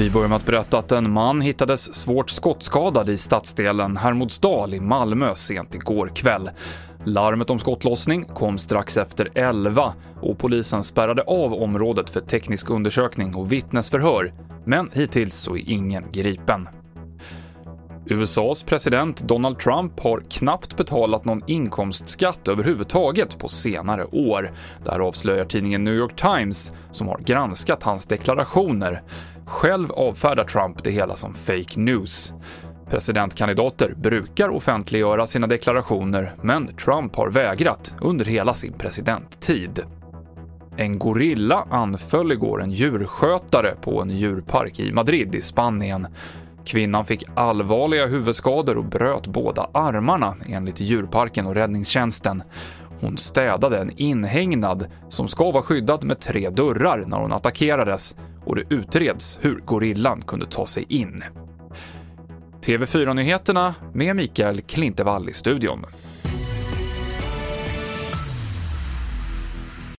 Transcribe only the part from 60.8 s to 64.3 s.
in. TV4-nyheterna med